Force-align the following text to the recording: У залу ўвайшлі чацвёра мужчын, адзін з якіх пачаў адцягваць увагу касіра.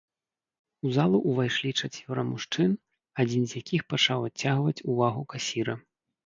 У 0.87 0.93
залу 0.95 1.17
ўвайшлі 1.31 1.71
чацвёра 1.85 2.23
мужчын, 2.29 2.71
адзін 3.25 3.45
з 3.53 3.63
якіх 3.63 3.81
пачаў 3.95 4.27
адцягваць 4.31 4.83
увагу 4.95 5.21
касіра. 5.37 5.79